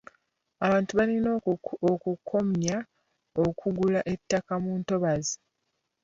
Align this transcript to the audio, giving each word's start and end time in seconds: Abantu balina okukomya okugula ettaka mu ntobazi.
Abantu 0.65 0.91
balina 0.99 1.29
okukomya 1.93 2.77
okugula 3.45 3.99
ettaka 4.13 4.53
mu 4.63 4.71
ntobazi. 4.81 5.37